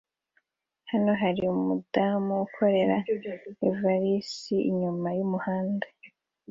Hano 0.91 1.11
hari 1.21 1.41
umudamu 1.55 2.33
ukurura 2.45 2.97
ivalisi 3.69 4.55
inyuma 4.69 5.07
yumuhanda 5.17 5.87